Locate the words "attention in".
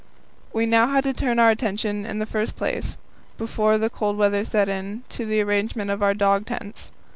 1.51-2.17